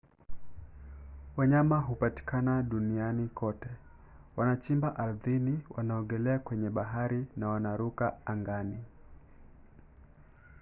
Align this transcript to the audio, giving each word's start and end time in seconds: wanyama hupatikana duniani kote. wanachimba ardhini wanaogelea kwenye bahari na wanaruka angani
wanyama 1.37 1.79
hupatikana 1.79 2.63
duniani 2.63 3.27
kote. 3.27 3.69
wanachimba 4.35 4.95
ardhini 4.95 5.59
wanaogelea 5.69 6.39
kwenye 6.39 6.69
bahari 6.69 7.25
na 7.37 7.47
wanaruka 7.47 8.25
angani 8.25 8.83